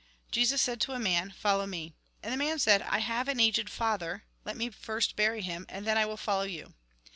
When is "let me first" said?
4.43-5.15